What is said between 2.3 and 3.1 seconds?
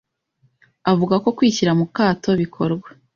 bikorwa